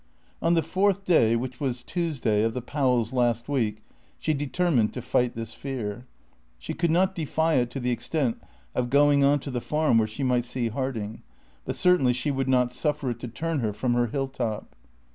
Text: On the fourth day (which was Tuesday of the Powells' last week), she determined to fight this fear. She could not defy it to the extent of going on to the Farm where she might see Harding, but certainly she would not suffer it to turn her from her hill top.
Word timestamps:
On 0.41 0.55
the 0.55 0.63
fourth 0.63 1.05
day 1.05 1.35
(which 1.35 1.59
was 1.59 1.83
Tuesday 1.83 2.41
of 2.41 2.55
the 2.55 2.61
Powells' 2.63 3.13
last 3.13 3.47
week), 3.47 3.83
she 4.17 4.33
determined 4.33 4.93
to 4.93 5.01
fight 5.03 5.35
this 5.35 5.53
fear. 5.53 6.07
She 6.57 6.73
could 6.73 6.89
not 6.89 7.13
defy 7.13 7.53
it 7.57 7.69
to 7.69 7.79
the 7.79 7.91
extent 7.91 8.41
of 8.73 8.89
going 8.89 9.23
on 9.23 9.37
to 9.41 9.51
the 9.51 9.61
Farm 9.61 9.99
where 9.99 10.07
she 10.07 10.23
might 10.23 10.45
see 10.45 10.69
Harding, 10.69 11.21
but 11.65 11.75
certainly 11.75 12.13
she 12.13 12.31
would 12.31 12.49
not 12.49 12.71
suffer 12.71 13.11
it 13.11 13.19
to 13.19 13.27
turn 13.27 13.59
her 13.59 13.73
from 13.73 13.93
her 13.93 14.07
hill 14.07 14.27
top. 14.27 14.75